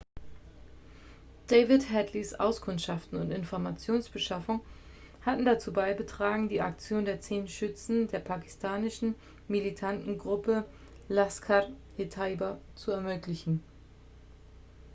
[1.45, 4.61] david headleys auskundschaften und informationsbeschaffung
[5.23, 9.13] hatten dazu beigetragen die aktion der 10 schützen der pakistanischen
[9.47, 10.65] militanten gruppe
[11.07, 13.61] laskhar-e-taiba zu ermöglichen